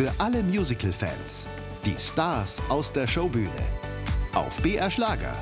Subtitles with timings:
[0.00, 1.46] Für alle Musical-Fans.
[1.84, 3.50] Die Stars aus der Showbühne.
[4.32, 5.36] Auf BR Schlager.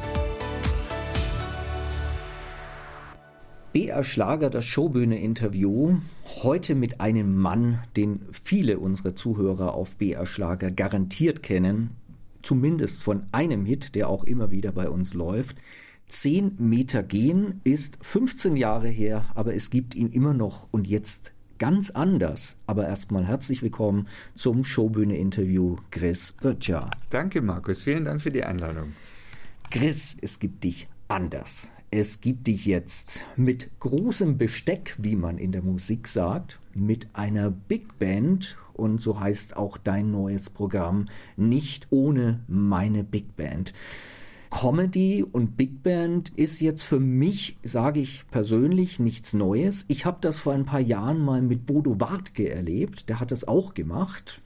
[3.72, 5.98] BR Schlager, das Showbühne-Interview.
[6.42, 11.90] Heute mit einem Mann, den viele unserer Zuhörer auf BR Schlager garantiert kennen.
[12.42, 15.58] Zumindest von einem Hit, der auch immer wieder bei uns läuft.
[16.08, 21.32] 10 Meter gehen ist 15 Jahre her, aber es gibt ihn immer noch und jetzt
[21.58, 22.56] ganz anders.
[22.66, 26.90] Aber erstmal herzlich willkommen zum Showbühne-Interview Chris Böttcher.
[27.10, 27.82] Danke, Markus.
[27.82, 28.94] Vielen Dank für die Einladung.
[29.70, 31.70] Chris, es gibt dich anders.
[31.90, 37.50] Es gibt dich jetzt mit großem Besteck, wie man in der Musik sagt, mit einer
[37.50, 41.06] Big Band und so heißt auch dein neues Programm
[41.36, 43.72] nicht ohne meine Big Band.
[44.50, 49.84] Comedy und Big Band ist jetzt für mich, sage ich persönlich, nichts Neues.
[49.88, 53.08] Ich habe das vor ein paar Jahren mal mit Bodo Wartke erlebt.
[53.08, 54.40] Der hat das auch gemacht.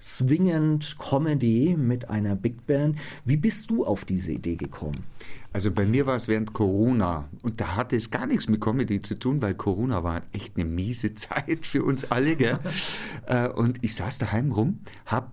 [0.00, 2.98] Swingend Comedy mit einer Big Band.
[3.24, 5.04] Wie bist du auf diese Idee gekommen?
[5.52, 9.00] Also bei mir war es während Corona und da hatte es gar nichts mit Comedy
[9.00, 12.36] zu tun, weil Corona war echt eine miese Zeit für uns alle.
[12.36, 12.58] Gell?
[13.26, 15.28] Äh, und ich saß daheim rum, habe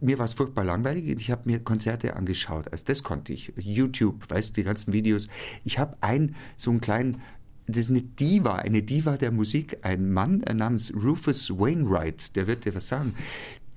[0.00, 2.70] mir war es furchtbar langweilig und ich habe mir Konzerte angeschaut.
[2.72, 3.52] Also das konnte ich.
[3.56, 5.28] YouTube, weißt du, die ganzen Videos.
[5.64, 7.20] Ich habe einen, so einen kleinen,
[7.66, 12.64] das ist eine Diva, eine Diva der Musik, ein Mann namens Rufus Wainwright, der wird
[12.64, 13.14] dir was sagen.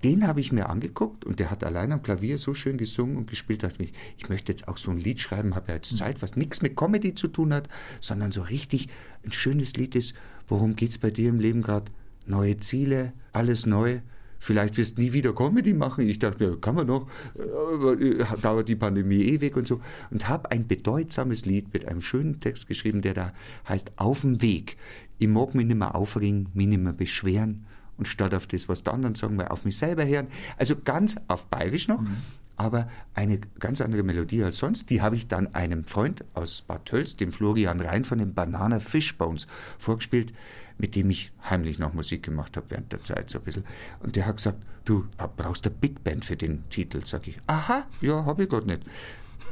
[0.04, 3.28] Den habe ich mir angeguckt und der hat allein am Klavier so schön gesungen und
[3.28, 6.22] gespielt, dachte ich, ich möchte jetzt auch so ein Lied schreiben, habe ja jetzt Zeit,
[6.22, 7.68] was nichts mit Comedy zu tun hat,
[8.00, 8.90] sondern so richtig
[9.26, 10.14] ein schönes Lied ist,
[10.48, 11.92] worum geht's bei dir im Leben gerade?
[12.28, 14.02] Neue Ziele, alles neu,
[14.40, 16.08] vielleicht wirst du nie wieder Comedy machen.
[16.08, 19.82] Ich dachte mir, kann man noch, äh, dauert die Pandemie eh weg und so.
[20.12, 23.34] Und habe ein bedeutsames Lied mit einem schönen Text geschrieben, der da
[23.68, 24.78] heißt Auf dem Weg.
[25.20, 27.66] Ich mag mich nicht mehr aufregen, mich nicht mehr beschweren
[27.98, 30.28] und statt auf das, was die anderen sagen, mal auf mich selber hören.
[30.58, 32.18] Also ganz auf Bayerisch noch, mhm.
[32.56, 34.90] aber eine ganz andere Melodie als sonst.
[34.90, 38.80] Die habe ich dann einem Freund aus Bad Tölz, dem Florian Rhein von den Banana
[38.80, 39.48] Fishbones,
[39.80, 40.34] vorgespielt
[40.78, 43.66] mit dem ich heimlich noch Musik gemacht habe während der Zeit so ein bisschen.
[44.00, 47.06] Und der hat gesagt, du brauchst eine Big Band für den Titel.
[47.06, 48.84] Sag ich, aha, ja, habe ich gerade nicht.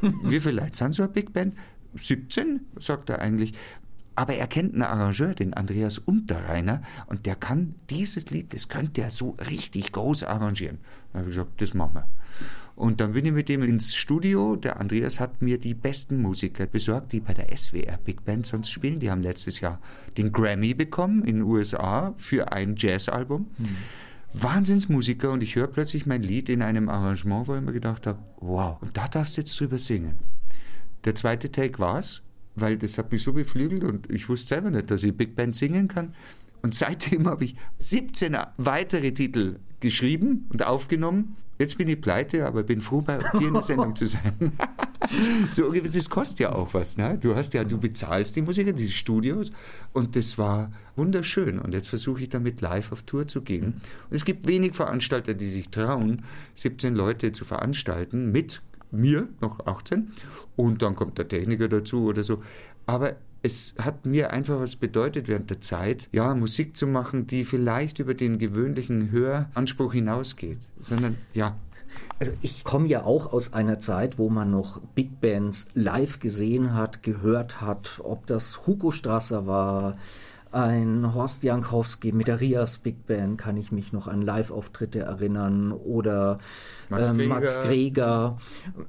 [0.22, 1.56] Wie viele Leute sind so eine Big Band?
[1.94, 3.54] 17, sagt er eigentlich.
[4.14, 9.02] Aber er kennt einen Arrangeur, den Andreas Unterreiner, und der kann dieses Lied, das könnte
[9.02, 10.78] er so richtig groß arrangieren.
[11.12, 12.08] Da habe ich gesagt, das machen wir.
[12.76, 14.54] Und dann bin ich mit dem ins Studio.
[14.54, 18.70] Der Andreas hat mir die besten Musiker besorgt, die bei der SWR Big Band sonst
[18.70, 19.00] spielen.
[19.00, 19.80] Die haben letztes Jahr
[20.18, 23.46] den Grammy bekommen in den USA für ein Jazzalbum.
[23.56, 23.66] Hm.
[24.34, 28.18] Wahnsinnsmusiker und ich höre plötzlich mein Lied in einem Arrangement, wo ich mir gedacht habe,
[28.40, 30.16] wow, und da darfst du jetzt drüber singen.
[31.06, 32.22] Der zweite Take war's,
[32.54, 35.56] weil das hat mich so beflügelt und ich wusste selber nicht, dass ich Big Band
[35.56, 36.14] singen kann.
[36.60, 41.36] Und seitdem habe ich 17 weitere Titel geschrieben und aufgenommen.
[41.58, 44.52] Jetzt bin ich pleite, aber bin froh, bei dir in der Sendung zu sein.
[45.50, 46.96] so, das kostet ja auch was.
[46.96, 47.16] Ne?
[47.18, 49.52] Du hast ja, du bezahlst die Musiker, die Studios
[49.92, 51.58] und das war wunderschön.
[51.58, 53.80] Und jetzt versuche ich damit live auf Tour zu gehen.
[54.10, 56.24] Und es gibt wenig Veranstalter, die sich trauen,
[56.54, 58.60] 17 Leute zu veranstalten mit
[58.90, 60.10] mir, noch 18,
[60.56, 62.42] und dann kommt der Techniker dazu oder so.
[62.86, 67.44] Aber es hat mir einfach was bedeutet während der Zeit, ja, Musik zu machen, die
[67.44, 71.56] vielleicht über den gewöhnlichen Höranspruch hinausgeht, sondern ja,
[72.18, 76.74] also ich komme ja auch aus einer Zeit, wo man noch Big Bands live gesehen
[76.74, 79.96] hat, gehört hat, ob das Hugo Strasser war,
[80.56, 85.70] ein Horst Jankowski mit der Rias Big Band kann ich mich noch an Live-Auftritte erinnern
[85.70, 86.38] oder
[86.88, 87.28] Max, äh, Greger.
[87.28, 88.38] Max Greger.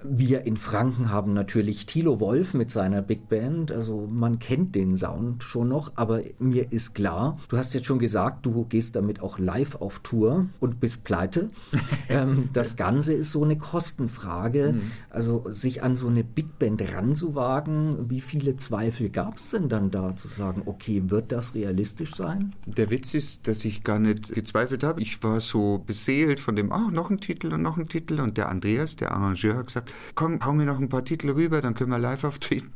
[0.01, 3.73] Wir in Franken haben natürlich Thilo Wolf mit seiner Big Band.
[3.73, 7.99] Also man kennt den Sound schon noch, aber mir ist klar, du hast jetzt schon
[7.99, 11.49] gesagt, du gehst damit auch live auf Tour und bist pleite.
[12.09, 14.73] ähm, das Ganze ist so eine Kostenfrage.
[14.73, 14.91] Mhm.
[15.09, 19.91] Also sich an so eine Big Band ranzuwagen, wie viele Zweifel gab es denn dann
[19.91, 22.53] da zu sagen, okay, wird das realistisch sein?
[22.65, 25.01] Der Witz ist, dass ich gar nicht gezweifelt habe.
[25.01, 28.19] Ich war so beseelt von dem, oh, noch ein Titel und noch ein Titel.
[28.19, 31.61] Und der Andreas, der Arrangeur, hat gesagt, komm, hau mir noch ein paar Titel rüber,
[31.61, 32.71] dann können wir live auftreten.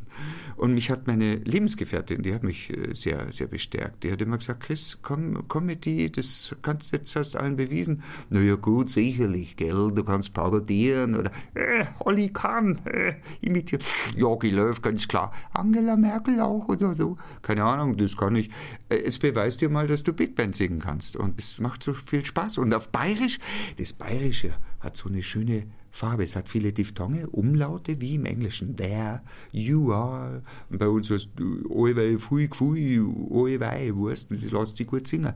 [0.62, 4.04] Und mich hat meine Lebensgefährtin, die hat mich äh, sehr, sehr bestärkt.
[4.04, 5.44] Die hat immer gesagt, Chris, komm,
[5.84, 8.04] die, das kannst du jetzt hast allen bewiesen.
[8.30, 13.82] Na ja, gut, sicherlich, gell, du kannst parodieren oder, äh, Olli kann, äh, imitieren.
[14.16, 15.34] Jogi Löw, ganz klar.
[15.52, 17.18] Angela Merkel auch oder so.
[17.42, 18.52] Keine Ahnung, das kann ich.
[18.90, 21.16] Äh, es beweist dir mal, dass du Big Band singen kannst.
[21.16, 22.60] Und es macht so viel Spaß.
[22.60, 23.40] Und auf Bayerisch,
[23.80, 26.24] das Bayerische hat so eine schöne Farbe.
[26.24, 28.76] Es hat viele Diphthonge, Umlaute wie im Englischen.
[28.76, 29.22] There,
[29.52, 30.42] you are.
[30.70, 31.30] Und bei uns heißt
[31.70, 34.32] Oewei, Fui, Fui, Oewei, Wurst.
[34.32, 35.34] Das lässt sich gut singen.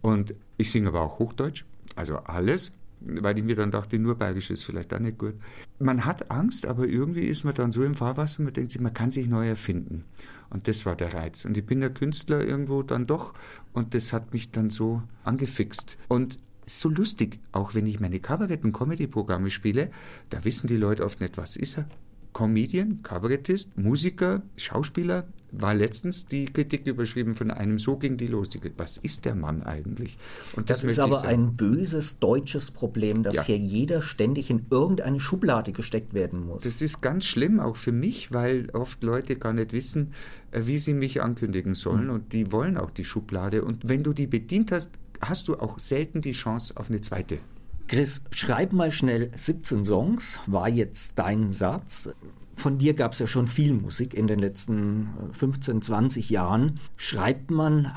[0.00, 1.64] Und ich singe aber auch Hochdeutsch.
[1.96, 5.34] Also alles, weil ich mir dann dachte, nur Bayerisch ist vielleicht auch nicht gut.
[5.78, 8.94] Man hat Angst, aber irgendwie ist man dann so im Fahrwasser, man denkt sich, man
[8.94, 10.04] kann sich neu erfinden.
[10.50, 11.44] Und das war der Reiz.
[11.44, 13.34] Und ich bin ja Künstler irgendwo dann doch
[13.72, 15.98] und das hat mich dann so angefixt.
[16.08, 19.90] Und ist so lustig, auch wenn ich meine Kabarett- und Comedy-Programme spiele,
[20.30, 21.88] da wissen die Leute oft nicht, was ist er.
[22.32, 28.50] Comedian, Kabarettist, Musiker, Schauspieler, war letztens die Kritik überschrieben von einem, so ging die los.
[28.76, 30.18] Was ist der Mann eigentlich?
[30.54, 33.42] Und das, das ist aber ein böses deutsches Problem, dass ja.
[33.44, 36.62] hier jeder ständig in irgendeine Schublade gesteckt werden muss.
[36.62, 40.12] Das ist ganz schlimm, auch für mich, weil oft Leute gar nicht wissen,
[40.52, 42.12] äh, wie sie mich ankündigen sollen mhm.
[42.12, 43.64] und die wollen auch die Schublade.
[43.64, 47.38] Und wenn du die bedient hast, hast du auch selten die Chance auf eine zweite.
[47.86, 52.10] Chris, schreib mal schnell 17 Songs, war jetzt dein Satz.
[52.56, 56.80] Von dir gab es ja schon viel Musik in den letzten 15, 20 Jahren.
[56.96, 57.92] Schreibt man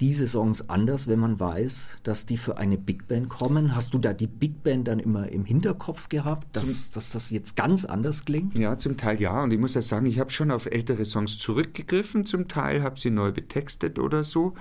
[0.00, 3.74] diese Songs anders, wenn man weiß, dass die für eine Big Band kommen?
[3.74, 7.56] Hast du da die Big Band dann immer im Hinterkopf gehabt, dass, dass das jetzt
[7.56, 8.56] ganz anders klingt?
[8.56, 9.42] Ja, zum Teil ja.
[9.42, 12.98] Und ich muss ja sagen, ich habe schon auf ältere Songs zurückgegriffen, zum Teil habe
[12.98, 14.54] sie neu betextet oder so.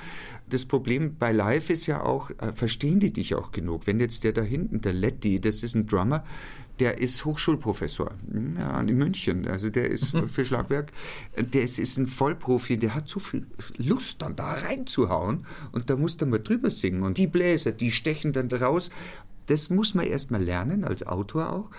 [0.49, 3.87] Das Problem bei Live ist ja auch, äh, verstehen die dich auch genug?
[3.87, 6.23] Wenn jetzt der da hinten, der Letty, das ist ein Drummer,
[6.83, 9.47] der ist Hochschulprofessor hm, ja, in München.
[9.47, 10.91] Also der ist für Schlagwerk,
[11.37, 13.47] der ist, ist ein Vollprofi, der hat so viel
[13.77, 17.03] Lust dann da reinzuhauen und da muss er mal drüber singen.
[17.03, 18.89] Und die Bläser, die stechen dann raus.
[19.45, 21.69] Das muss man erst mal lernen, als Autor auch.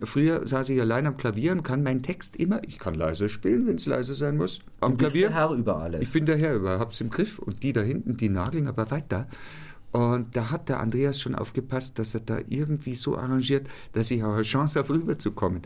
[0.00, 3.66] Früher saß ich allein am Klavier und kann meinen Text immer, ich kann leise spielen,
[3.66, 4.60] wenn es leise sein muss.
[4.80, 5.28] Am du Klavier.
[5.28, 6.00] der Herr über alles.
[6.00, 8.90] Ich bin der Herr über, hab's im Griff und die da hinten, die nageln aber
[8.90, 9.28] weiter.
[9.94, 14.24] Und da hat der Andreas schon aufgepasst, dass er da irgendwie so arrangiert, dass ich
[14.24, 15.62] auch eine Chance habe, rüberzukommen.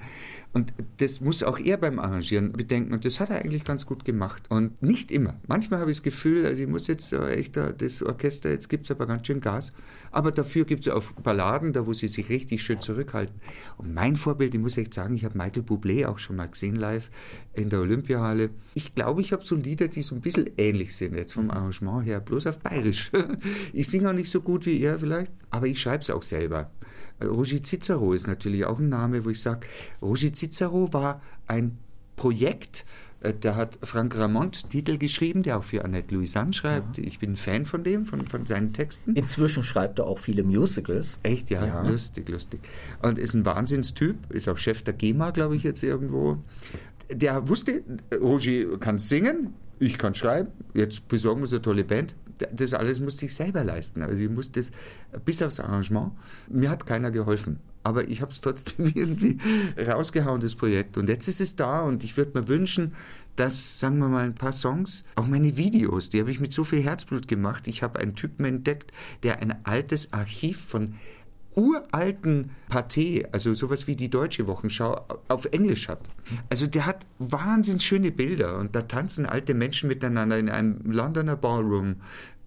[0.53, 2.95] Und das muss auch er beim Arrangieren bedenken.
[2.95, 4.45] Und das hat er eigentlich ganz gut gemacht.
[4.49, 5.37] Und nicht immer.
[5.47, 8.91] Manchmal habe ich das Gefühl, also ich muss jetzt echt das Orchester, jetzt gibt es
[8.91, 9.73] aber ganz schön Gas.
[10.11, 13.37] Aber dafür gibt es auch Balladen, da wo sie sich richtig schön zurückhalten.
[13.77, 16.77] Und mein Vorbild, ich muss echt sagen, ich habe Michael Bublé auch schon mal gesehen
[16.77, 17.11] live
[17.55, 18.51] in der Olympiahalle.
[18.75, 22.07] Ich glaube, ich habe so Lieder, die so ein bisschen ähnlich sind, jetzt vom Arrangement
[22.07, 23.11] her, bloß auf Bayerisch.
[23.73, 26.71] Ich singe auch nicht so gut wie er vielleicht, aber ich schreibe es auch selber.
[27.23, 29.67] Roger Cicero ist natürlich auch ein Name, wo ich sage,
[30.01, 31.79] Roger Cicero war ein
[32.17, 32.85] Projekt,
[33.21, 36.99] äh, da hat Frank Ramont Titel geschrieben, der auch für Annette Louisanne schreibt.
[36.99, 37.05] Ja.
[37.05, 39.15] Ich bin Fan von dem, von, von seinen Texten.
[39.15, 41.19] Inzwischen schreibt er auch viele Musicals.
[41.23, 41.83] Echt, ja, ja.
[41.83, 42.61] lustig, lustig.
[43.03, 46.39] Und ist ein Wahnsinnstyp, ist auch Chef der GEMA, glaube ich, jetzt irgendwo.
[47.11, 47.83] Der wusste,
[48.21, 52.15] Roger kann singen, ich kann schreiben, jetzt besorgen wir so eine tolle Band
[52.53, 54.03] das alles musste ich selber leisten.
[54.03, 54.71] Also ich musste das
[55.25, 56.13] bis aufs Arrangement.
[56.49, 57.61] Mir hat keiner geholfen.
[57.83, 59.39] Aber ich habe es trotzdem irgendwie
[59.79, 60.97] rausgehauen, das Projekt.
[60.99, 62.95] Und jetzt ist es da und ich würde mir wünschen,
[63.37, 66.65] dass, sagen wir mal, ein paar Songs, auch meine Videos, die habe ich mit so
[66.65, 67.69] viel Herzblut gemacht.
[67.69, 68.93] Ich habe einen Typen entdeckt,
[69.23, 70.95] der ein altes Archiv von
[71.55, 76.01] uralten Pathé, also sowas wie die Deutsche Wochenschau, auf Englisch hat.
[76.49, 81.37] Also der hat wahnsinnig schöne Bilder und da tanzen alte Menschen miteinander in einem Londoner
[81.37, 81.97] Ballroom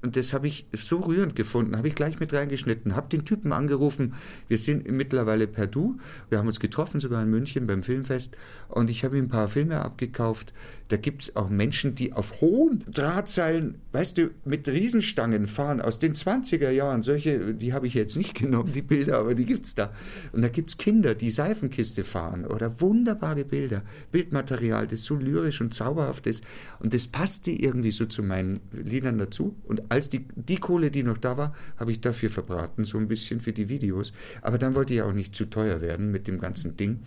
[0.02, 3.54] und das habe ich so rührend gefunden, habe ich gleich mit reingeschnitten, habe den Typen
[3.54, 4.16] angerufen.
[4.48, 6.00] Wir sind mittlerweile per Du.
[6.30, 8.36] Wir haben uns getroffen, sogar in München beim Filmfest.
[8.68, 10.54] Und ich habe ihm ein paar Filme abgekauft.
[10.92, 16.00] Da gibt es auch Menschen, die auf hohen Drahtseilen, weißt du, mit Riesenstangen fahren aus
[16.00, 17.02] den 20er Jahren.
[17.02, 19.94] Solche, die habe ich jetzt nicht genommen, die Bilder, aber die gibt es da.
[20.34, 23.84] Und da gibt es Kinder, die Seifenkiste fahren oder wunderbare Bilder.
[24.12, 26.44] Bildmaterial, das so lyrisch und zauberhaft ist.
[26.80, 29.56] Und das passte irgendwie so zu meinen Liedern dazu.
[29.64, 33.08] Und als die, die Kohle, die noch da war, habe ich dafür verbraten, so ein
[33.08, 34.12] bisschen für die Videos.
[34.42, 37.00] Aber dann wollte ich auch nicht zu teuer werden mit dem ganzen Ding.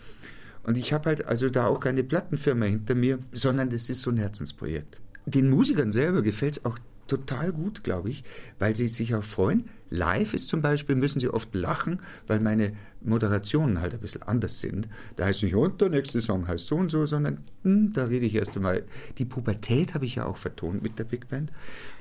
[0.65, 4.11] Und ich habe halt also da auch keine Plattenfirma hinter mir, sondern das ist so
[4.11, 4.99] ein Herzensprojekt.
[5.27, 8.25] Den Musikern selber gefällt es auch total gut, glaube ich,
[8.59, 9.65] weil sie sich auch freuen.
[9.95, 14.61] Live ist zum Beispiel, müssen sie oft lachen, weil meine Moderationen halt ein bisschen anders
[14.61, 14.89] sind.
[15.17, 18.27] Da heißt nicht, und der nächste Song heißt so und so, sondern hm, da rede
[18.27, 18.85] ich erst einmal.
[19.19, 21.53] Die Pubertät habe ich ja auch vertont mit der Big Band.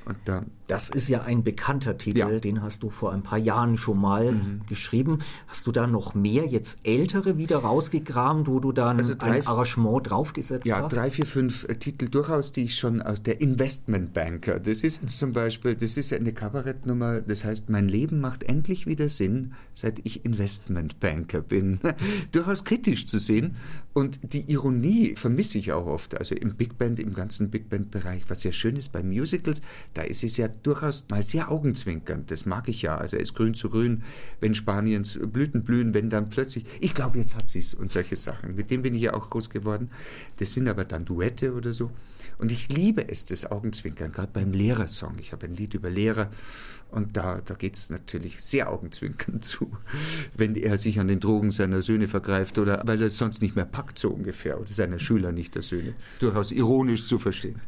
[0.06, 2.38] Und da das ist ja ein bekannter Titel, ja.
[2.40, 4.60] den hast du vor ein paar Jahren schon mal mhm.
[4.66, 5.18] geschrieben.
[5.46, 9.46] Hast du da noch mehr, jetzt ältere wieder rausgegraben, wo du dann also drei, ein
[9.46, 10.92] Arrangement draufgesetzt ja, hast?
[10.92, 14.58] Ja, drei, vier, fünf äh, Titel durchaus, die ich schon aus der Investmentbanker.
[14.58, 19.08] Das ist zum Beispiel, das ist eine Kabarettnummer, das heißt, mein Leben macht endlich wieder
[19.08, 21.80] Sinn, seit ich Investmentbanker bin.
[22.32, 23.56] durchaus kritisch zu sehen.
[23.92, 26.18] Und die Ironie vermisse ich auch oft.
[26.18, 29.62] Also im Big Band, im ganzen Big Band-Bereich, was ja schön ist bei Musicals,
[29.94, 32.30] da ist es ja durchaus mal sehr augenzwinkernd.
[32.30, 32.96] Das mag ich ja.
[32.96, 34.02] Also ist grün zu grün,
[34.40, 38.16] wenn Spaniens Blüten blühen, wenn dann plötzlich, ich glaube, jetzt hat sie es und solche
[38.16, 38.56] Sachen.
[38.56, 39.90] Mit dem bin ich ja auch groß geworden.
[40.38, 41.90] Das sind aber dann Duette oder so.
[42.38, 45.16] Und ich liebe es, das Augenzwinkern, gerade beim Lehrersong.
[45.18, 46.30] Ich habe ein Lied über Lehrer
[46.90, 49.72] und da, da geht es natürlich sehr augenzwinkernd zu,
[50.36, 53.56] wenn er sich an den Drogen seiner Söhne vergreift oder weil er es sonst nicht
[53.56, 55.94] mehr packt, so ungefähr, oder seiner Schüler, nicht der Söhne.
[56.20, 57.60] Durchaus ironisch zu verstehen.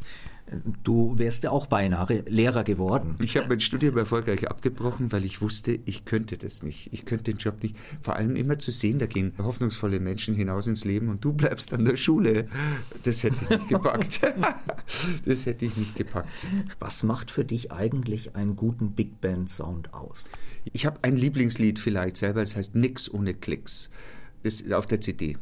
[0.85, 3.17] Du wärst ja auch beinahe Lehrer geworden.
[3.21, 6.93] Ich habe mein Studium erfolgreich abgebrochen, weil ich wusste, ich könnte das nicht.
[6.93, 7.77] Ich könnte den Job nicht.
[8.01, 11.75] Vor allem immer zu sehen, da gehen hoffnungsvolle Menschen hinaus ins Leben und du bleibst
[11.75, 12.49] an der Schule.
[13.03, 14.21] Das hätte ich nicht gepackt.
[15.25, 16.47] das hätte ich nicht gepackt.
[16.79, 20.31] Was macht für dich eigentlich einen guten Big Band Sound aus?
[20.73, 23.91] Ich habe ein Lieblingslied vielleicht selber, es heißt Nix ohne Klicks.
[24.45, 25.37] Das ist auf der CD.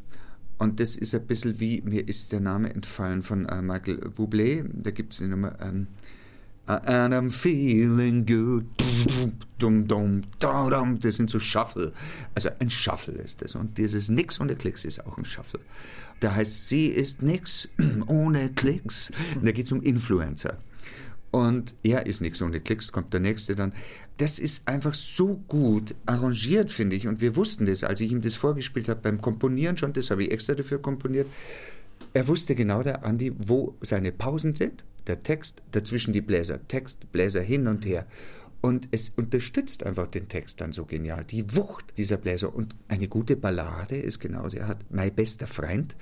[0.59, 4.65] Und das ist ein bisschen wie, mir ist der Name entfallen von äh, Michael Bublé,
[4.73, 5.89] da gibt es die Nummer, ähm,
[6.67, 8.65] And I'm feeling good.
[9.59, 11.93] Dum, dum, dum, das sind so Shuffle.
[12.35, 13.55] Also ein Shuffle ist das.
[13.55, 15.61] Und dieses Nix ohne Klicks ist auch ein Shuffle.
[16.21, 17.69] Da heißt, sie ist nix
[18.07, 19.13] ohne Klicks.
[19.35, 20.57] Und da geht es um Influencer.
[21.35, 23.73] Und er ist nichts ohne Klicks, kommt der nächste dann.
[24.19, 27.09] Das ist einfach so gut arrangiert, finde ich.
[27.09, 30.23] Und wir wussten das, als ich ihm das vorgespielt habe beim Komponieren schon, das habe
[30.23, 31.27] ich extra dafür komponiert.
[32.13, 37.11] Er wusste genau, der Andi, wo seine Pausen sind, der Text, dazwischen die Bläser, Text,
[37.11, 38.07] Bläser hin und her.
[38.61, 41.25] Und es unterstützt einfach den Text dann so genial.
[41.25, 42.55] Die Wucht dieser Bläser.
[42.55, 44.59] Und eine gute Ballade ist genauso.
[44.59, 45.97] Er hat Mein bester Freund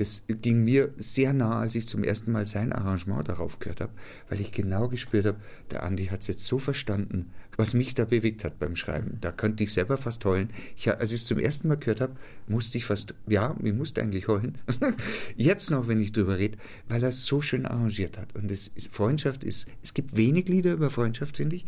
[0.00, 3.92] das ging mir sehr nah, als ich zum ersten Mal sein Arrangement darauf gehört habe,
[4.30, 5.38] weil ich genau gespürt habe,
[5.70, 9.18] der Andi hat es jetzt so verstanden, was mich da bewegt hat beim Schreiben.
[9.20, 10.48] Da könnte ich selber fast heulen.
[10.74, 12.16] Ich, als ich es zum ersten Mal gehört habe,
[12.48, 14.56] musste ich fast, ja, ich musste eigentlich heulen.
[15.36, 16.56] jetzt noch, wenn ich drüber rede,
[16.88, 18.34] weil er es so schön arrangiert hat.
[18.34, 21.66] Und es, Freundschaft ist, es gibt wenig Lieder über Freundschaft, finde ich.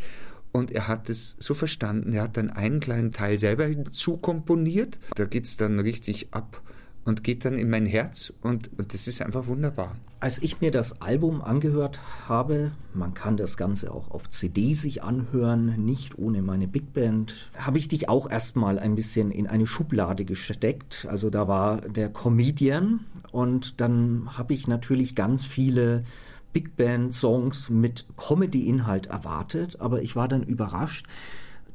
[0.53, 4.99] Und er hat es so verstanden, er hat dann einen kleinen Teil selber hinzukomponiert.
[5.17, 6.63] Da geht es dann richtig ab
[7.05, 9.97] und geht dann in mein Herz und, und das ist einfach wunderbar.
[10.21, 15.03] Als ich mir das Album angehört habe, man kann das Ganze auch auf CD sich
[15.03, 19.67] anhören, nicht ohne meine Big Band, habe ich dich auch erstmal ein bisschen in eine
[19.67, 21.07] Schublade gesteckt.
[21.11, 23.01] Also da war der Comedian
[23.33, 26.05] und dann habe ich natürlich ganz viele
[26.53, 31.07] Big Band Songs mit Comedy-Inhalt erwartet, aber ich war dann überrascht,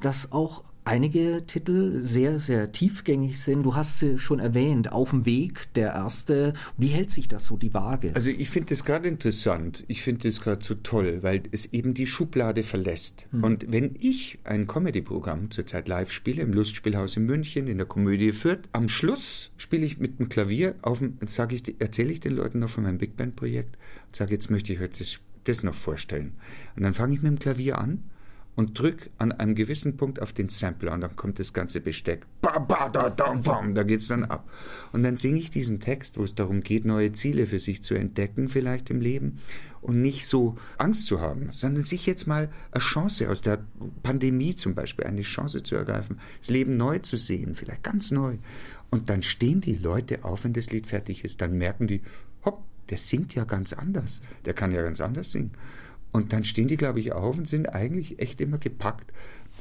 [0.02, 3.64] dass auch einige Titel sehr, sehr tiefgängig sind.
[3.64, 6.54] Du hast sie schon erwähnt, auf dem Weg, der erste.
[6.78, 8.12] Wie hält sich das so, die Waage?
[8.16, 9.84] Also ich finde das gerade interessant.
[9.88, 13.28] Ich finde das gerade so toll, weil es eben die Schublade verlässt.
[13.32, 13.44] Hm.
[13.44, 18.32] Und wenn ich ein Comedy-Programm zurzeit live spiele, im Lustspielhaus in München, in der Komödie
[18.32, 22.34] Fürth, am Schluss spiele ich mit dem Klavier auf dem, sage ich, erzähle ich den
[22.34, 23.78] Leuten noch von meinem Big Band-Projekt
[24.08, 26.36] und sage, jetzt möchte ich heute das, das noch vorstellen.
[26.78, 28.04] Und dann fange ich mit dem Klavier an
[28.58, 32.26] und drück an einem gewissen Punkt auf den Sampler und dann kommt das ganze Besteck.
[32.42, 34.50] Ba, ba, da, da, bam, da geht's dann ab.
[34.92, 37.94] Und dann singe ich diesen Text, wo es darum geht, neue Ziele für sich zu
[37.94, 39.38] entdecken, vielleicht im Leben
[39.82, 43.60] und nicht so Angst zu haben, sondern sich jetzt mal eine Chance aus der
[44.02, 48.38] Pandemie zum Beispiel, eine Chance zu ergreifen, das Leben neu zu sehen, vielleicht ganz neu.
[48.90, 52.02] Und dann stehen die Leute auf, wenn das Lied fertig ist, dann merken die,
[52.44, 55.52] hopp, der singt ja ganz anders, der kann ja ganz anders singen.
[56.18, 59.14] Und dann stehen die, glaube ich, auf und sind eigentlich echt immer gepackt.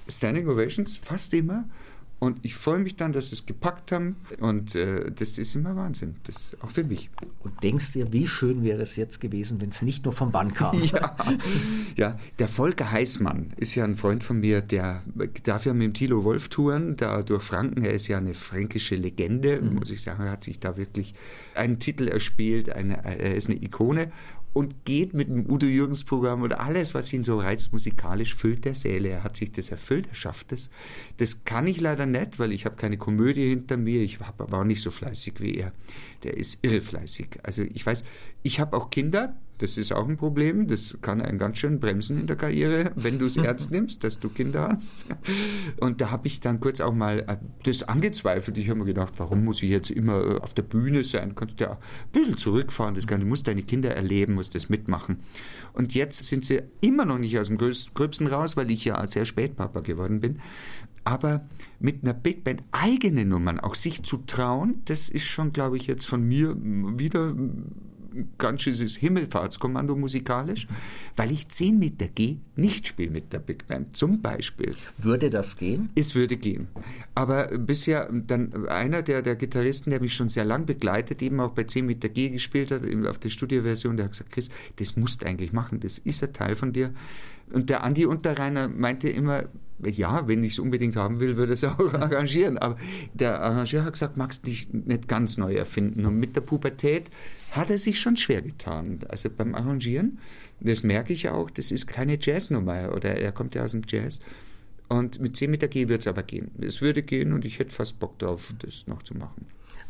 [0.08, 1.66] Standing Ovations fast immer.
[2.18, 4.16] Und ich freue mich dann, dass sie es gepackt haben.
[4.40, 6.16] Und äh, das ist immer Wahnsinn.
[6.24, 7.10] Das auch für mich.
[7.40, 10.54] Und denkst dir, wie schön wäre es jetzt gewesen, wenn es nicht nur vom Band
[10.54, 10.82] kam?
[10.82, 11.14] ja.
[11.94, 15.02] ja, der Volker Heißmann ist ja ein Freund von mir, der
[15.42, 17.84] darf ja mit dem Thilo Wolf touren, da durch Franken.
[17.84, 19.74] Er ist ja eine fränkische Legende, mhm.
[19.74, 20.22] muss ich sagen.
[20.24, 21.14] Er hat sich da wirklich
[21.54, 22.70] einen Titel erspielt.
[22.70, 24.10] Eine, er ist eine Ikone
[24.56, 28.64] und geht mit dem Udo Jürgens Programm und alles, was ihn so reizt musikalisch, füllt
[28.64, 29.10] der Säle.
[29.10, 30.70] Er hat sich das erfüllt, er schafft es.
[31.18, 34.00] Das kann ich leider nicht, weil ich habe keine Komödie hinter mir.
[34.00, 35.72] Ich war auch nicht so fleißig wie er.
[36.22, 37.38] Der ist irre fleißig.
[37.42, 38.04] Also ich weiß,
[38.44, 40.68] ich habe auch Kinder, das ist auch ein Problem.
[40.68, 44.20] Das kann einen ganz schön bremsen in der Karriere, wenn du es ernst nimmst, dass
[44.20, 44.94] du Kinder hast.
[45.80, 48.58] Und da habe ich dann kurz auch mal äh, das angezweifelt.
[48.58, 51.34] Ich habe mir gedacht, warum muss ich jetzt immer äh, auf der Bühne sein?
[51.34, 51.78] Kannst du ja ein
[52.12, 52.94] bisschen zurückfahren.
[52.94, 55.20] Das kann, du musst deine Kinder erleben, musst das mitmachen.
[55.72, 59.24] Und jetzt sind sie immer noch nicht aus dem Gröbsten raus, weil ich ja sehr
[59.24, 60.40] spät Papa geworden bin.
[61.04, 61.46] Aber
[61.78, 65.86] mit einer Big Band eigene Nummern auch sich zu trauen, das ist schon, glaube ich,
[65.86, 67.32] jetzt von mir wieder
[68.38, 70.66] ganz schönes Himmelfahrtskommando musikalisch,
[71.16, 74.74] weil ich 10 Meter gehe, nicht spiele mit der Big Band, zum Beispiel.
[74.98, 75.90] Würde das gehen?
[75.94, 76.68] Es würde gehen.
[77.16, 81.52] Aber bisher dann einer der, der Gitarristen, der mich schon sehr lang begleitet, eben auch
[81.52, 85.22] bei 10 Meter G gespielt hat, auf der Studioversion, der hat gesagt, Chris, das musst
[85.22, 86.92] du eigentlich machen, das ist ein Teil von dir.
[87.50, 89.44] Und der Andi Unterreiner meinte immer,
[89.82, 92.58] ja, wenn ich es unbedingt haben will, würde es auch arrangieren.
[92.58, 92.76] Aber
[93.14, 96.04] der Arrangeur hat gesagt, magst dich nicht ganz neu erfinden.
[96.04, 97.10] Und mit der Pubertät
[97.52, 98.98] hat er sich schon schwer getan.
[99.08, 100.18] Also beim Arrangieren,
[100.60, 102.92] das merke ich auch, das ist keine Jazznummer.
[102.94, 104.20] Oder er kommt ja aus dem Jazz.
[104.88, 106.50] Und mit 10 Meter G wird es aber gehen.
[106.60, 109.46] Es würde gehen und ich hätte fast Bock drauf, das noch zu machen.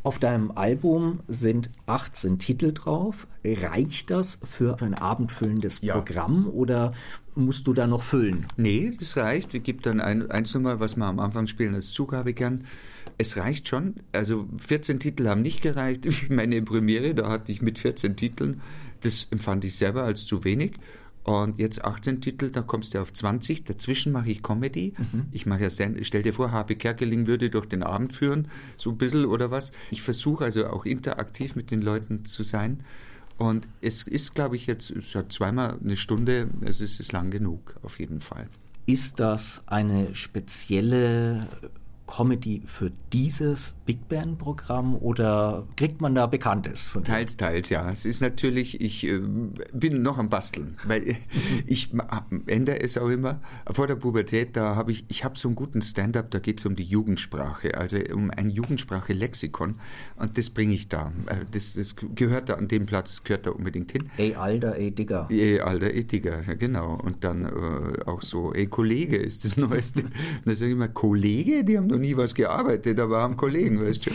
[0.07, 3.27] Auf deinem Album sind 18 Titel drauf.
[3.45, 5.95] Reicht das für ein abendfüllendes ja.
[5.95, 6.93] Programm oder
[7.35, 8.47] musst du da noch füllen?
[8.57, 9.53] Nee, das reicht.
[9.53, 12.67] Wir gibt dann ein, eins nochmal, was wir am Anfang spielen als Zugabe gern.
[13.19, 13.95] Es reicht schon.
[14.13, 16.07] Also 14 Titel haben nicht gereicht.
[16.31, 18.61] Meine Premiere, da hatte ich mit 14 Titeln.
[19.01, 20.75] Das empfand ich selber als zu wenig.
[21.27, 23.65] Und jetzt 18 Titel, da kommst du auf 20.
[23.65, 24.95] Dazwischen mache ich Comedy.
[24.97, 25.25] Mhm.
[25.33, 28.97] Ich mache ja, stell dir vor, Habe Kerkeling würde durch den Abend führen, so ein
[28.97, 29.73] bisschen oder was.
[29.91, 32.85] Ich versuche also auch interaktiv mit den Leuten zu sein.
[33.39, 37.33] Und es ist, glaube ich, jetzt es hat zweimal eine Stunde, also es ist lang
[37.33, 38.49] genug, auf jeden Fall.
[38.87, 41.49] Ist das eine spezielle
[42.07, 46.91] Comedy für dieses Big Band Programm oder kriegt man da Bekanntes?
[46.91, 47.89] Von teils, teils, ja.
[47.89, 49.21] Es ist natürlich, ich äh,
[49.73, 51.17] bin noch am Basteln, weil
[51.67, 51.91] ich
[52.49, 53.41] ändere es auch immer.
[53.71, 56.67] Vor der Pubertät, da habe ich, ich habe so einen guten Stand-up, da geht es
[56.67, 59.77] um die Jugendsprache, also um ein Jugendsprache-Lexikon
[60.17, 61.13] und das bringe ich da.
[61.27, 64.11] Äh, das, das, gehört da an dem Platz, gehört da unbedingt hin.
[64.17, 65.29] Ey Alter, ey Digger.
[65.31, 66.99] Ey Alter, ey Digger, ja, genau.
[67.01, 70.03] Und dann äh, auch so, ey Kollege ist das Neueste.
[70.03, 70.13] und
[70.45, 74.07] da sage ich immer, Kollege, die haben noch nie was gearbeitet, aber haben Kollegen, weißt
[74.07, 74.11] du.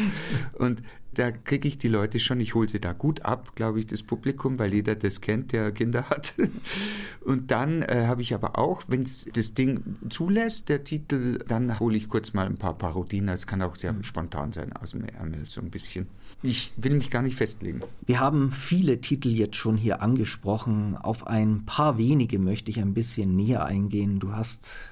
[0.57, 0.81] Und
[1.13, 4.01] da kriege ich die Leute schon, ich hole sie da gut ab, glaube ich, das
[4.01, 6.33] Publikum, weil jeder das kennt, der Kinder hat.
[7.25, 11.79] Und dann äh, habe ich aber auch, wenn es das Ding zulässt, der Titel, dann
[11.79, 13.27] hole ich kurz mal ein paar Parodien.
[13.29, 16.07] Es kann auch sehr spontan sein aus dem Ärmel, so ein bisschen.
[16.41, 17.81] Ich will mich gar nicht festlegen.
[18.05, 20.95] Wir haben viele Titel jetzt schon hier angesprochen.
[20.97, 24.19] Auf ein paar wenige möchte ich ein bisschen näher eingehen.
[24.19, 24.90] Du hast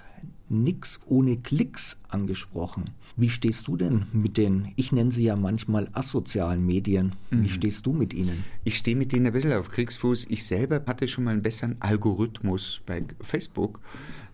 [0.50, 2.92] nix ohne Klicks angesprochen.
[3.16, 7.50] Wie stehst du denn mit den, ich nenne sie ja manchmal asozialen Medien, wie mhm.
[7.50, 8.44] stehst du mit ihnen?
[8.64, 10.28] Ich stehe mit denen ein bisschen auf Kriegsfuß.
[10.30, 13.80] Ich selber hatte schon mal einen besseren Algorithmus bei Facebook.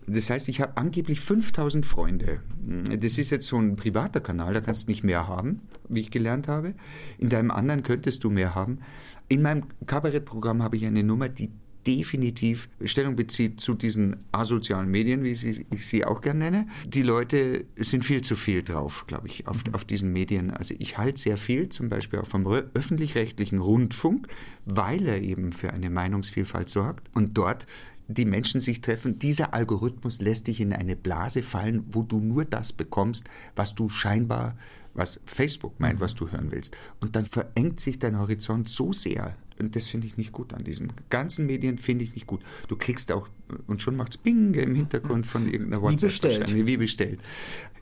[0.08, 2.42] Das heißt, ich habe angeblich 5000 Freunde.
[3.00, 6.12] Das ist jetzt so ein privater Kanal, da kannst du nicht mehr haben, wie ich
[6.12, 6.76] gelernt habe.
[7.18, 8.80] In deinem anderen könntest du mehr haben.
[9.28, 11.52] In meinem Kabarettprogramm habe ich eine Nummer, die
[11.86, 16.68] definitiv Stellung bezieht zu diesen asozialen Medien, wie sie, ich sie auch gerne nenne.
[16.86, 20.52] Die Leute sind viel zu viel drauf, glaube ich, auf, auf diesen Medien.
[20.52, 24.28] Also ich halte sehr viel, zum Beispiel auch vom öffentlich-rechtlichen Rundfunk,
[24.66, 27.68] weil er eben für eine Meinungsvielfalt sorgt und dort
[28.08, 29.20] die Menschen sich treffen.
[29.20, 33.90] Dieser Algorithmus lässt dich in eine Blase fallen, wo du nur das bekommst, was du
[33.90, 34.58] scheinbar,
[34.94, 36.76] was Facebook meint, was du hören willst.
[37.00, 40.64] Und dann verengt sich dein Horizont so sehr, und das finde ich nicht gut an
[40.64, 42.42] diesen ganzen Medien, finde ich nicht gut.
[42.68, 43.30] Du kriegst auch,
[43.68, 46.02] und schon macht es Bing im Hintergrund von irgendeiner WhatsApp.
[46.02, 46.66] Wie bestellt.
[46.68, 47.20] Wie bestellt.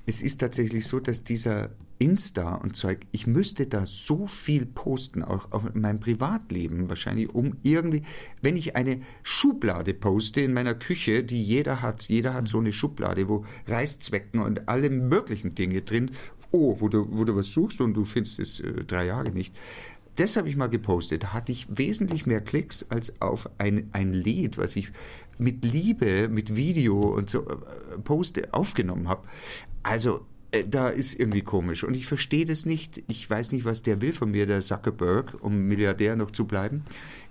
[0.05, 5.23] Es ist tatsächlich so, dass dieser Insta und Zeug, ich müsste da so viel posten,
[5.23, 8.03] auch, auch in meinem Privatleben wahrscheinlich, um irgendwie,
[8.41, 12.73] wenn ich eine Schublade poste in meiner Küche, die jeder hat, jeder hat so eine
[12.73, 16.11] Schublade, wo Reißzwecken und alle möglichen Dinge drin,
[16.51, 19.55] oh, wo du, wo du was suchst und du findest es äh, drei Jahre nicht
[20.15, 21.23] das habe ich mal gepostet.
[21.23, 24.91] Da hatte ich wesentlich mehr Klicks als auf ein, ein Lied, was ich
[25.37, 27.55] mit Liebe, mit Video und so äh,
[28.03, 29.27] poste, aufgenommen habe.
[29.81, 33.03] Also äh, da ist irgendwie komisch und ich verstehe das nicht.
[33.07, 36.83] Ich weiß nicht, was der will von mir, der Zuckerberg, um Milliardär noch zu bleiben.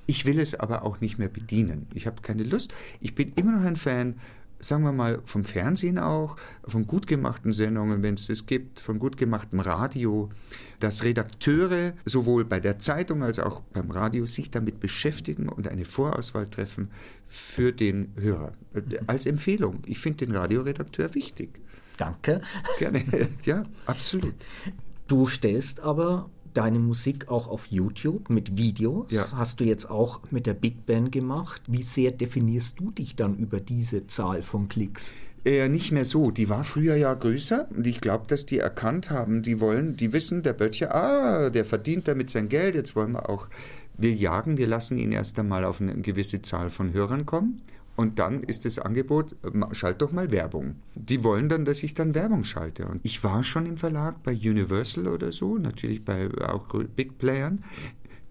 [0.07, 1.87] Ich will es aber auch nicht mehr bedienen.
[1.95, 2.75] Ich habe keine Lust.
[3.01, 4.17] Ich bin immer noch ein Fan
[4.65, 8.99] sagen wir mal, vom Fernsehen auch, von gut gemachten Sendungen, wenn es das gibt, von
[8.99, 10.31] gut gemachtem Radio,
[10.81, 15.85] dass Redakteure sowohl bei der Zeitung als auch beim Radio sich damit beschäftigen und eine
[15.85, 16.91] Vorauswahl treffen
[17.29, 18.53] für den Hörer.
[19.07, 19.83] Als Empfehlung.
[19.87, 21.61] Ich finde den Radioredakteur wichtig.
[21.97, 22.41] Danke.
[22.79, 23.05] Gerne.
[23.45, 24.35] Ja, absolut.
[25.09, 29.11] Du stellst aber deine Musik auch auf YouTube mit Videos.
[29.11, 29.27] Ja.
[29.33, 31.63] Hast du jetzt auch mit der Big Band gemacht.
[31.67, 35.13] Wie sehr definierst du dich dann über diese Zahl von Klicks?
[35.45, 36.31] Eher nicht mehr so.
[36.31, 40.13] Die war früher ja größer und ich glaube, dass die erkannt haben, die wollen, die
[40.13, 43.49] wissen, der Böttcher, ah, der verdient damit sein Geld, jetzt wollen wir auch,
[43.99, 47.61] wir jagen, wir lassen ihn erst einmal auf eine gewisse Zahl von Hörern kommen
[47.97, 49.37] und dann ist das Angebot,
[49.73, 50.77] schalt doch mal Werbung.
[50.95, 52.87] Die wollen dann, dass ich dann Werbung schalte.
[52.87, 57.63] Und ich war schon im Verlag bei Universal oder so, natürlich bei auch Big Playern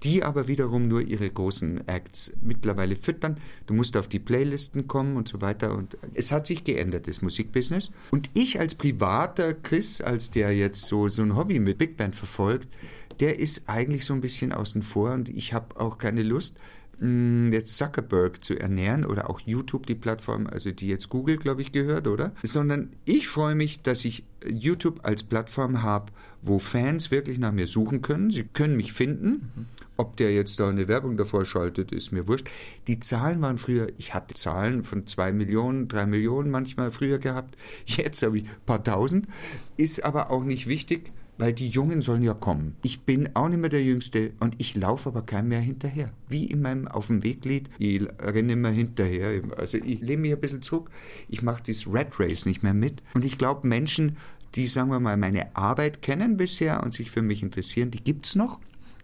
[0.03, 3.35] die aber wiederum nur ihre großen Acts mittlerweile füttern.
[3.67, 5.75] Du musst auf die Playlisten kommen und so weiter.
[5.75, 7.91] Und es hat sich geändert, das Musikbusiness.
[8.09, 12.15] Und ich als privater Chris, als der jetzt so, so ein Hobby mit Big Band
[12.15, 12.67] verfolgt,
[13.19, 16.57] der ist eigentlich so ein bisschen außen vor und ich habe auch keine Lust,
[17.01, 21.61] mh, jetzt Zuckerberg zu ernähren oder auch YouTube, die Plattform, also die jetzt Google, glaube
[21.61, 22.31] ich, gehört, oder?
[22.43, 26.11] Sondern ich freue mich, dass ich YouTube als Plattform habe,
[26.41, 28.31] wo Fans wirklich nach mir suchen können.
[28.31, 29.67] Sie können mich finden.
[29.97, 32.49] Ob der jetzt da eine Werbung davor schaltet, ist mir wurscht.
[32.87, 37.55] Die Zahlen waren früher, ich hatte Zahlen von zwei Millionen, drei Millionen manchmal früher gehabt.
[37.85, 39.27] Jetzt habe ich ein paar tausend.
[39.77, 42.75] Ist aber auch nicht wichtig weil die Jungen sollen ja kommen.
[42.83, 46.11] Ich bin auch nicht mehr der Jüngste und ich laufe aber keinem mehr hinterher.
[46.27, 49.41] Wie in meinem Auf dem Weglied, ich renne immer hinterher.
[49.57, 50.89] Also ich lehne mich ein bisschen zurück.
[51.29, 53.01] Ich mache dieses Red Race nicht mehr mit.
[53.13, 54.17] Und ich glaube, Menschen,
[54.55, 58.25] die, sagen wir mal, meine Arbeit kennen bisher und sich für mich interessieren, die gibt
[58.25, 58.59] es noch.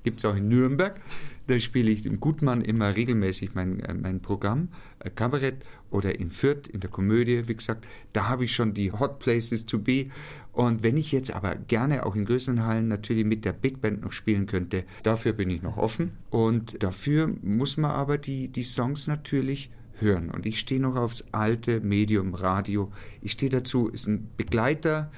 [0.07, 1.01] Gibt es auch in Nürnberg.
[1.47, 6.29] Da spiele ich im Gutmann immer regelmäßig mein, äh, mein Programm, äh, Kabarett oder in
[6.29, 7.85] Fürth in der Komödie, wie gesagt.
[8.13, 10.05] Da habe ich schon die Hot Places to be.
[10.53, 14.01] Und wenn ich jetzt aber gerne auch in größeren Hallen natürlich mit der Big Band
[14.01, 16.13] noch spielen könnte, dafür bin ich noch offen.
[16.29, 20.29] Und dafür muss man aber die, die Songs natürlich hören.
[20.29, 22.93] Und ich stehe noch aufs alte Medium Radio.
[23.21, 25.11] Ich stehe dazu, ist ein Begleiter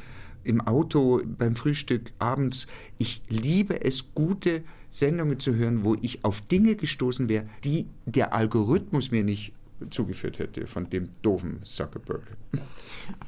[0.43, 2.65] im Auto, beim Frühstück, abends.
[2.97, 8.33] Ich liebe es, gute Sendungen zu hören, wo ich auf Dinge gestoßen wäre, die der
[8.33, 9.53] Algorithmus mir nicht
[9.89, 12.23] zugeführt hätte von dem doofen Zuckerberg.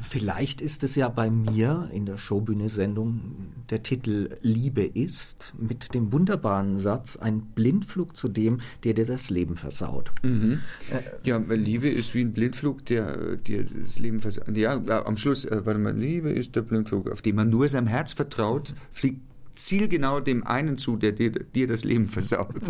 [0.01, 3.21] Vielleicht ist es ja bei mir in der Showbühne-Sendung
[3.69, 9.29] der Titel Liebe ist mit dem wunderbaren Satz ein Blindflug zu dem, der dir das
[9.29, 10.11] Leben versaut.
[10.23, 10.59] Mhm.
[10.91, 14.55] Äh, ja, Liebe ist wie ein Blindflug, der dir das Leben versaut.
[14.55, 17.87] Ja, am Schluss, äh, warte mal, Liebe ist der Blindflug, auf den man nur seinem
[17.87, 19.21] Herz vertraut, fliegt
[19.65, 22.55] zielgenau dem einen zu, der dir, dir, das Leben versaut.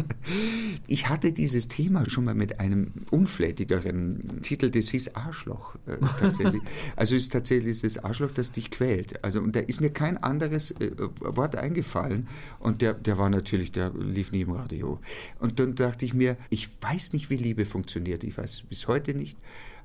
[0.87, 6.61] Ich hatte dieses Thema schon mal mit einem unflätigeren Titel, das hieß Arschloch äh, tatsächlich.
[6.95, 9.23] Also ist tatsächlich das Arschloch, das dich quält.
[9.23, 12.27] Also und da ist mir kein anderes äh, Wort eingefallen
[12.59, 14.99] und der, der war natürlich, der lief nie im Radio.
[15.39, 18.23] Und dann dachte ich mir, ich weiß nicht, wie Liebe funktioniert.
[18.23, 19.37] Ich weiß bis heute nicht.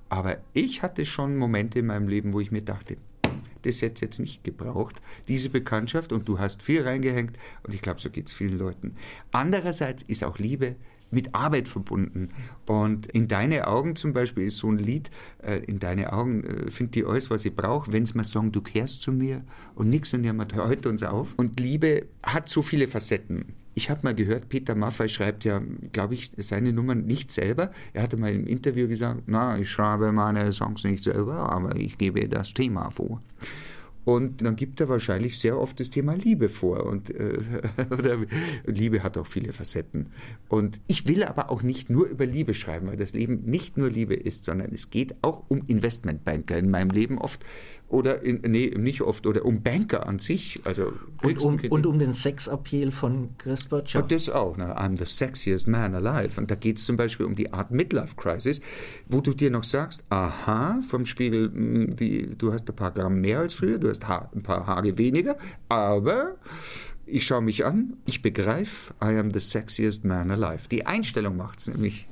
[0.08, 2.96] Aber ich hatte schon Momente in meinem Leben, wo ich mir dachte,
[3.62, 4.96] das hätte es jetzt nicht gebraucht,
[5.28, 8.96] diese Bekanntschaft, und du hast viel reingehängt, und ich glaube, so geht es vielen Leuten.
[9.32, 10.76] Andererseits ist auch Liebe
[11.10, 12.30] mit Arbeit verbunden.
[12.66, 15.10] Und in deine Augen zum Beispiel ist so ein Lied,
[15.42, 18.52] äh, in deine Augen äh, findet die alles, was ich brauche, wenn sie mal sagen,
[18.52, 19.42] du kehrst zu mir
[19.74, 21.34] und nix und jemand hört uns auf.
[21.36, 23.54] Und Liebe hat so viele Facetten.
[23.74, 25.60] Ich habe mal gehört, Peter Maffay schreibt ja,
[25.92, 27.70] glaube ich, seine Nummern nicht selber.
[27.92, 31.98] Er hatte mal im Interview gesagt, na, ich schreibe meine Songs nicht selber, aber ich
[31.98, 33.22] gebe das Thema vor.
[34.06, 36.86] Und dann gibt er wahrscheinlich sehr oft das Thema Liebe vor.
[36.86, 37.40] Und äh,
[38.64, 40.12] Liebe hat auch viele Facetten.
[40.48, 43.90] Und ich will aber auch nicht nur über Liebe schreiben, weil das Leben nicht nur
[43.90, 47.44] Liebe ist, sondern es geht auch um Investmentbanker in meinem Leben oft
[47.88, 50.60] oder in, nee, nicht oft, oder um Banker an sich.
[50.64, 54.02] Also und, um, und um den Sexappeal von Chris Butcher.
[54.02, 54.76] Und das auch, ne?
[54.76, 56.40] I'm the sexiest man alive.
[56.40, 58.60] Und da geht es zum Beispiel um die Art Midlife Crisis,
[59.08, 63.20] wo du dir noch sagst, aha, vom Spiegel, hm, die, du hast ein paar Gramm
[63.20, 65.36] mehr als früher, du hast ha ein paar Haare weniger,
[65.68, 66.34] aber
[67.06, 70.68] ich schaue mich an, ich begreife, I am the sexiest man alive.
[70.68, 72.08] Die Einstellung macht es nämlich.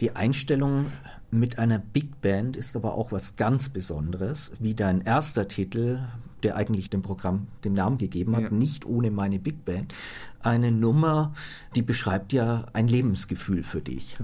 [0.00, 0.86] Die Einstellung
[1.30, 6.00] mit einer Big Band ist aber auch was ganz Besonderes, wie dein erster Titel,
[6.42, 8.50] der eigentlich dem Programm den Namen gegeben hat, ja.
[8.50, 9.92] nicht ohne meine Big Band,
[10.40, 11.34] eine Nummer,
[11.74, 14.16] die beschreibt ja ein Lebensgefühl für dich.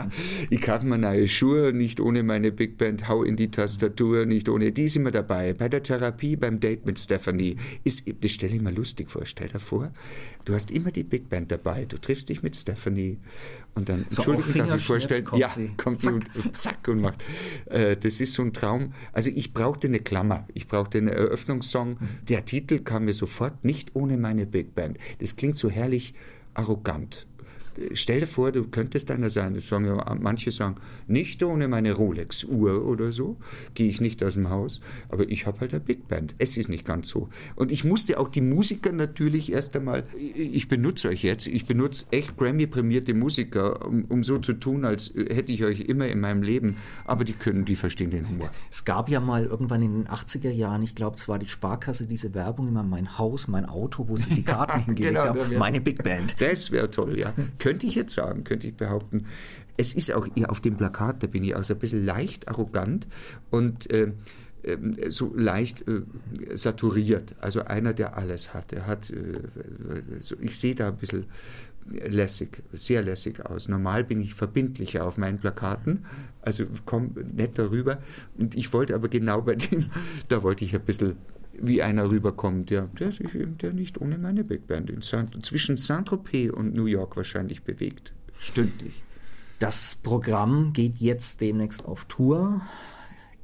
[0.50, 4.48] ich kaufe mir neue Schuhe, nicht ohne meine Big Band, hau in die Tastatur, nicht
[4.48, 5.54] ohne die sind wir dabei.
[5.54, 9.48] Bei der Therapie, beim Date mit Stephanie, ist, das stelle ich mir lustig vor, stell
[9.48, 9.92] dir vor,
[10.44, 13.18] du hast immer die Big Band dabei, du triffst dich mit Stephanie
[13.74, 15.70] und dann, so Entschuldigung, darf ich vorstellen, kommt ja, sie.
[15.78, 17.22] kommt sie und, zack und macht.
[17.66, 18.92] Äh, das ist so ein Traum.
[19.12, 21.90] Also ich brauchte eine Klammer, ich brauchte einen Eröffnungssong.
[21.90, 22.08] Mhm.
[22.28, 24.98] Der Titel kam mir sofort, nicht ohne meine Big Band.
[25.20, 26.14] Das klingt so herrlich
[26.54, 27.26] arrogant
[27.94, 29.58] stell dir vor, du könntest einer sein.
[29.60, 33.36] Sagen ja, manche sagen, nicht ohne meine Rolex-Uhr oder so
[33.74, 36.34] gehe ich nicht aus dem Haus, aber ich habe halt eine Big Band.
[36.38, 37.28] Es ist nicht ganz so.
[37.56, 42.06] Und ich musste auch die Musiker natürlich erst einmal, ich benutze euch jetzt, ich benutze
[42.10, 46.42] echt Grammy-prämierte Musiker, um, um so zu tun, als hätte ich euch immer in meinem
[46.42, 48.50] Leben, aber die können, die verstehen den Humor.
[48.70, 52.06] Es gab ja mal irgendwann in den 80er Jahren, ich glaube, es war die Sparkasse,
[52.06, 55.80] diese Werbung immer mein Haus, mein Auto, wo sie die Karten hingelegt genau, haben, meine
[55.80, 56.40] Big Band.
[56.40, 57.32] Das wäre toll, ja
[57.62, 59.26] könnte ich jetzt sagen, könnte ich behaupten.
[59.76, 63.06] Es ist auch auf dem Plakat, da bin ich auch so ein bisschen leicht arrogant
[63.50, 64.10] und äh,
[65.08, 66.02] so leicht äh,
[66.56, 67.36] saturiert.
[67.40, 68.72] Also einer, der alles hat.
[68.72, 69.38] Er hat, äh,
[70.18, 71.26] so, ich sehe da ein bisschen
[71.88, 73.68] lässig, sehr lässig aus.
[73.68, 76.04] Normal bin ich verbindlicher auf meinen Plakaten,
[76.40, 77.98] also komme nett darüber.
[78.36, 79.86] Und ich wollte aber genau bei dem,
[80.28, 81.16] da wollte ich ein bisschen
[81.54, 85.76] wie einer rüberkommt, der, der sich der nicht ohne meine Big Band in Saint, zwischen
[85.76, 88.12] Saint-Tropez und New York wahrscheinlich bewegt.
[88.38, 89.02] stündlich.
[89.58, 92.62] Das Programm geht jetzt demnächst auf Tour.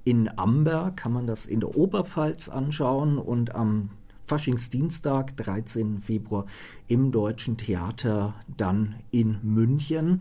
[0.03, 3.91] In Amber kann man das in der Oberpfalz anschauen und am
[4.29, 5.99] Faschingsdienstag, 13.
[5.99, 6.45] Februar,
[6.87, 10.21] im Deutschen Theater, dann in München.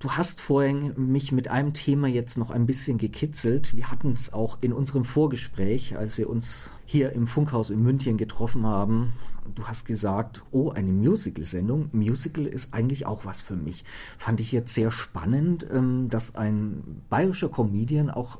[0.00, 3.74] Du hast vorhin mich mit einem Thema jetzt noch ein bisschen gekitzelt.
[3.74, 8.16] Wir hatten es auch in unserem Vorgespräch, als wir uns hier im Funkhaus in München
[8.16, 9.14] getroffen haben.
[9.54, 11.88] Du hast gesagt, oh, eine Musical-Sendung.
[11.92, 13.82] Musical ist eigentlich auch was für mich.
[14.18, 18.38] Fand ich jetzt sehr spannend, ähm, dass ein bayerischer Comedian auch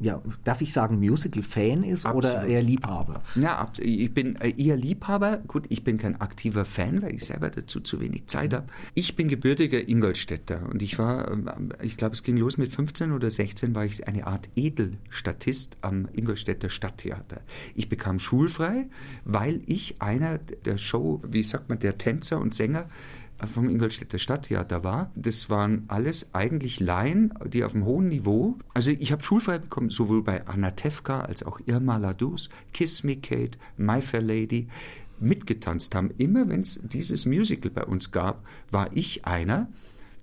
[0.00, 2.24] ja, darf ich sagen, Musical-Fan ist Absolut.
[2.24, 3.22] oder eher Liebhaber?
[3.34, 5.42] Ja, ich bin äh, eher Liebhaber.
[5.46, 8.66] Gut, ich bin kein aktiver Fan, weil ich selber dazu zu wenig Zeit habe.
[8.94, 11.50] Ich bin gebürtiger Ingolstädter und ich war, ähm,
[11.82, 16.08] ich glaube, es ging los mit 15 oder 16, war ich eine Art Edelstatist am
[16.14, 17.42] Ingolstädter Stadttheater.
[17.74, 18.86] Ich bekam schulfrei,
[19.26, 22.86] weil ich einer der Show, wie sagt man, der Tänzer und Sänger
[23.46, 25.10] vom Ingolstädter Stadttheater war.
[25.14, 28.58] Das waren alles eigentlich Laien, die auf einem hohen Niveau.
[28.74, 33.16] Also ich habe schulfrei bekommen, sowohl bei Anna Tefka als auch Irma Ladus, Kiss Me
[33.16, 34.68] Kate, My Fair Lady
[35.18, 36.10] mitgetanzt haben.
[36.18, 39.68] Immer wenn es dieses Musical bei uns gab, war ich einer,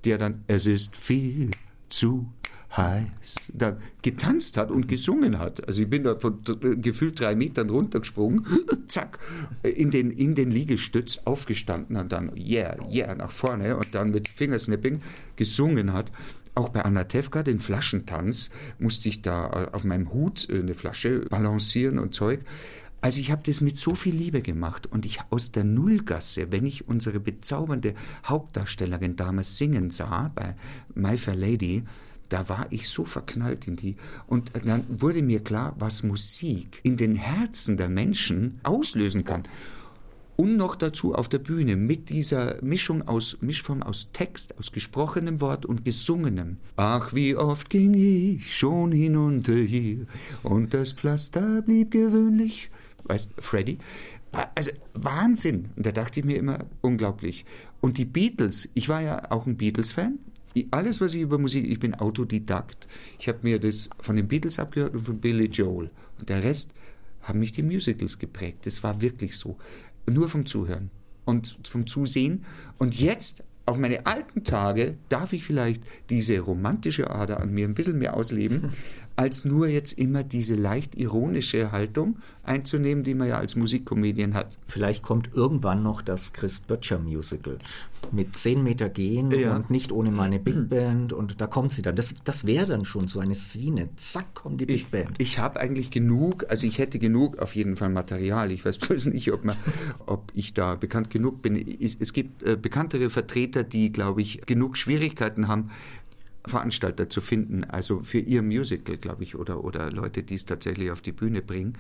[0.06, 1.49] der dann Es ist viel
[1.89, 2.27] zu
[2.75, 5.67] heiß, da getanzt hat und gesungen hat.
[5.67, 6.39] Also ich bin da von
[6.82, 8.45] gefühlt drei Metern runtergesprungen,
[8.88, 9.19] zack,
[9.63, 14.27] in den, in den Liegestütz aufgestanden und dann yeah, yeah nach vorne und dann mit
[14.27, 15.01] Fingersnipping
[15.36, 16.12] gesungen hat.
[16.56, 18.49] Auch bei Anna Tefka, den Flaschentanz,
[18.80, 22.39] musste ich da auf meinem Hut eine Flasche balancieren und Zeug.
[22.99, 26.65] Also ich habe das mit so viel Liebe gemacht und ich aus der Nullgasse, wenn
[26.65, 27.93] ich unsere bezaubernde
[28.25, 30.56] Hauptdarstellerin damals singen sah bei
[30.95, 31.84] My Fair Lady,
[32.30, 33.96] da war ich so verknallt in die.
[34.28, 39.44] Und dann wurde mir klar, was Musik in den Herzen der Menschen auslösen kann.
[40.36, 45.42] Und noch dazu auf der Bühne mit dieser Mischung aus, Mischform aus Text, aus gesprochenem
[45.42, 46.58] Wort und gesungenem.
[46.76, 50.06] Ach, wie oft ging ich schon hinunter hier
[50.44, 52.70] und das Pflaster blieb gewöhnlich.
[53.06, 53.80] Weißt, Freddy?
[54.54, 55.70] Also Wahnsinn.
[55.76, 57.46] Und da dachte ich mir immer, unglaublich.
[57.82, 60.20] Und die Beatles, ich war ja auch ein Beatles-Fan
[60.72, 62.88] alles, was ich über Musik, ich bin Autodidakt.
[63.20, 65.91] Ich habe mir das von den Beatles abgehört und von Billy Joel.
[66.17, 66.72] Und der Rest
[67.22, 68.65] haben mich die Musicals geprägt.
[68.65, 69.58] Das war wirklich so.
[70.10, 70.89] Nur vom Zuhören
[71.26, 72.46] und vom Zusehen.
[72.78, 77.76] Und jetzt, auf meine alten Tage, darf ich vielleicht diese romantische Ader an mir ein
[77.76, 78.72] bisschen mehr ausleben,
[79.17, 84.56] als nur jetzt immer diese leicht ironische Haltung einzunehmen, die man ja als Musikkomedian hat.
[84.67, 87.58] Vielleicht kommt irgendwann noch das Chris Böttcher Musical
[88.12, 89.56] mit 10 Meter gehen ja.
[89.56, 91.95] und nicht ohne meine Big Band und da kommt sie dann.
[91.95, 93.89] Das, das wäre dann schon so eine Szene.
[93.95, 95.15] Zack, kommt die Big ich, Band.
[95.17, 98.51] Ich habe eigentlich genug, also ich hätte genug auf jeden Fall Material.
[98.51, 99.58] Ich weiß bloß nicht, ob, man,
[100.06, 101.56] ob ich da bekannt genug bin.
[101.82, 105.71] Es, es gibt äh, bekanntere Vertreter, die, glaube ich, genug Schwierigkeiten haben,
[106.47, 110.91] Veranstalter zu finden, also für ihr Musical, glaube ich, oder, oder Leute, die es tatsächlich
[110.91, 111.77] auf die Bühne bringen.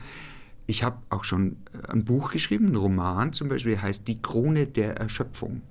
[0.65, 4.67] Ich habe auch schon äh, ein Buch geschrieben, ein Roman zum Beispiel, heißt Die Krone
[4.67, 5.61] der Erschöpfung.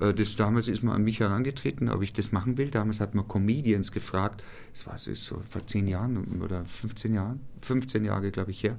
[0.00, 2.70] Äh, das, damals ist man an mich herangetreten, ob ich das machen will.
[2.70, 4.42] Damals hat man Comedians gefragt,
[4.72, 8.78] das war so vor zehn Jahren oder 15 Jahren, 15 Jahre, glaube ich, her.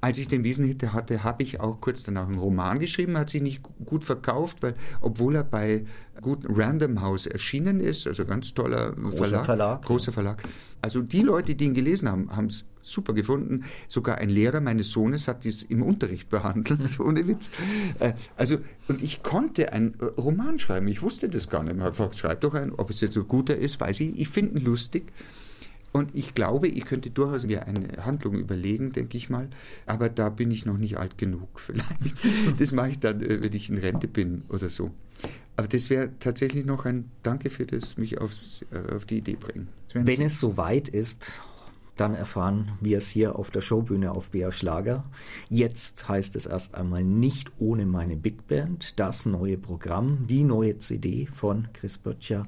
[0.00, 3.42] Als ich den Wiesenhitte hatte, habe ich auch kurz danach einen Roman geschrieben, hat sich
[3.42, 5.84] nicht gut verkauft, weil obwohl er bei
[6.20, 10.42] gut Random House erschienen ist, also ganz toller großer Verlag, Verlag, großer Verlag.
[10.82, 13.64] Also die Leute, die ihn gelesen haben, haben es super gefunden.
[13.88, 17.50] Sogar ein Lehrer meines Sohnes hat dies im Unterricht behandelt, ohne Witz.
[17.98, 20.88] Äh, also und ich konnte einen äh, Roman schreiben.
[20.88, 21.76] Ich wusste das gar nicht.
[21.76, 22.72] Man hat gesagt, schreib doch einen.
[22.72, 24.18] Ob es jetzt so guter ist, weiß ich.
[24.18, 25.12] Ich finde ihn lustig.
[25.96, 29.48] Und ich glaube, ich könnte durchaus mir eine Handlung überlegen, denke ich mal.
[29.86, 32.14] Aber da bin ich noch nicht alt genug vielleicht.
[32.58, 34.90] Das mache ich dann, äh, wenn ich in Rente bin oder so.
[35.56, 39.36] Aber das wäre tatsächlich noch ein Danke für das, mich aufs, äh, auf die Idee
[39.36, 39.68] bringen.
[39.94, 41.32] Wenn es soweit ist,
[41.96, 45.04] dann erfahren wir es hier auf der Showbühne auf BR Schlager.
[45.48, 50.78] Jetzt heißt es erst einmal nicht ohne meine Big Band, das neue Programm, die neue
[50.78, 52.46] CD von Chris Böttcher.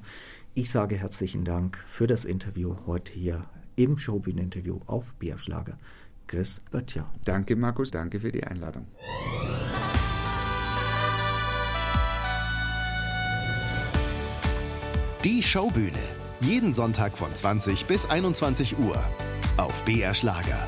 [0.59, 3.45] Ich sage herzlichen Dank für das Interview heute hier
[3.77, 5.77] im Showbühnen-Interview auf BR Schlager.
[6.27, 7.09] Chris Böttcher.
[7.23, 8.85] Danke, Markus, danke für die Einladung.
[15.23, 15.93] Die Showbühne.
[16.41, 19.01] Jeden Sonntag von 20 bis 21 Uhr
[19.55, 20.67] auf BR Schlager.